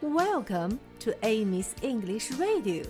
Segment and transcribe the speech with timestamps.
[0.00, 2.84] Welcome to Amy's English Radio.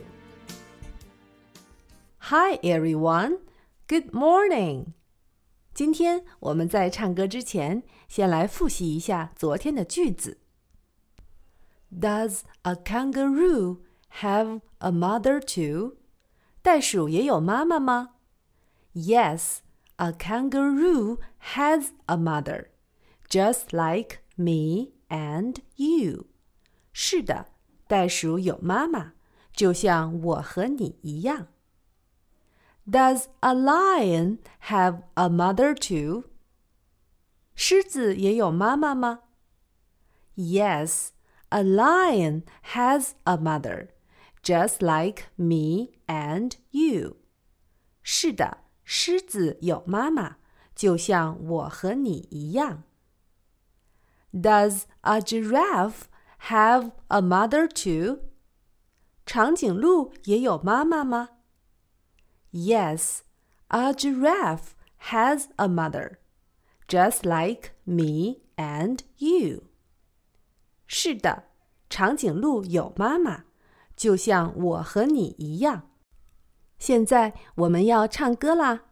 [2.18, 3.38] Hi everyone.
[3.88, 4.94] Good morning.
[5.72, 10.38] 今天我们在唱歌之前，先来复习一下昨天的句子。
[11.90, 13.78] Does a kangaroo
[14.20, 15.96] have a mother too?
[16.62, 18.14] 袋鼠也有妈妈吗？
[18.94, 19.58] Yes,
[19.96, 21.18] a kangaroo
[21.54, 22.68] has a mother,
[23.28, 26.26] just like me and you.
[26.92, 27.46] 是的，
[27.86, 29.12] 袋鼠有妈妈，
[29.52, 31.48] 就像我和你一样。
[32.88, 34.38] Does a lion
[34.68, 36.24] have a mother too?
[37.54, 39.20] 狮子也有妈妈吗？
[40.36, 41.08] Yes,
[41.48, 42.42] a lion
[42.72, 43.88] has a mother,
[44.42, 47.16] just like me and you.
[48.02, 50.36] 是的，狮子有妈妈，
[50.74, 52.84] 就像我和你一样。
[54.32, 56.02] Does a giraffe
[56.49, 58.19] have a mother too?
[59.25, 61.29] 长颈鹿也有妈妈吗
[62.51, 63.19] ？Yes,
[63.67, 64.71] a giraffe
[65.09, 66.17] has a mother,
[66.87, 69.63] just like me and you.
[70.87, 71.43] 是的，
[71.89, 73.45] 长颈鹿有妈妈，
[73.95, 75.89] 就像我和你一样。
[76.77, 78.85] 现在我们要唱歌啦，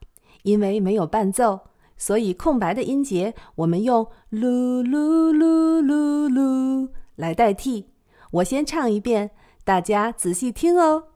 [0.44, 7.87] 因为没有伴奏，所以空白的音节我们用噜噜噜噜噜来代替。
[8.33, 9.31] 我先唱一遍，
[9.65, 11.09] 大家仔细听哦。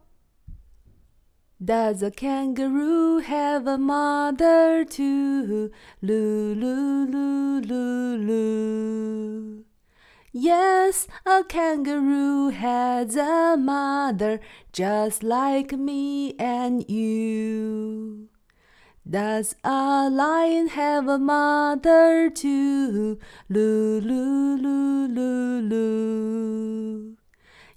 [1.60, 5.70] Does a kangaroo have a mother too?
[6.00, 9.64] Loo loo loo loo loo.
[10.32, 14.38] Yes, a kangaroo has a mother
[14.72, 18.28] just like me and you.
[19.09, 23.19] Does a lion have a mother too?
[23.49, 24.57] Loo loo
[25.61, 27.17] loo.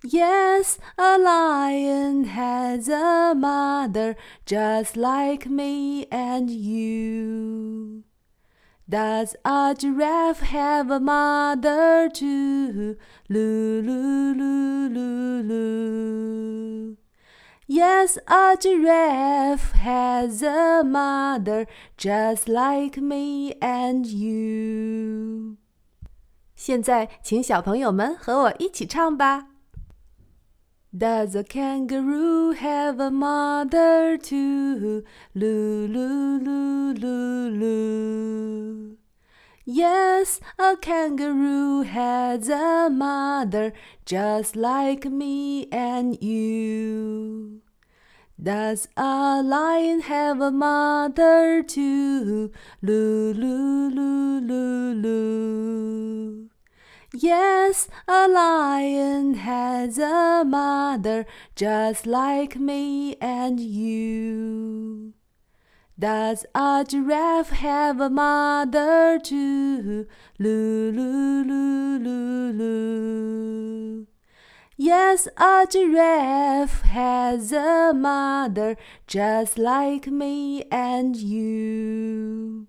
[0.05, 8.05] Yes, a lion has a mother just like me and you.
[8.89, 12.97] Does a giraffe have a mother too?
[13.29, 14.57] Loo loo loo.
[17.68, 21.68] Yes, a giraffe has a mother
[21.98, 25.58] just like me and you.
[26.56, 29.48] 现在，请小朋友们和我一起唱吧。
[30.94, 35.04] Does a kangaroo have a mother too?
[35.34, 38.98] Loo loo loo loo loo.
[39.64, 43.72] Yes, a kangaroo has a mother
[44.06, 46.75] just like me and you.
[48.43, 52.53] Does a lion have a mother too?
[52.83, 53.91] Loo loo
[54.95, 56.51] loo.
[57.15, 65.15] Yes, a lion has a mother just like me and you.
[65.99, 70.07] Does a giraffe have a mother too?
[70.39, 71.43] Loo loo
[72.53, 73.56] loo.
[74.79, 78.77] Yes, a giraffe has a mother
[79.07, 82.67] just like me and you.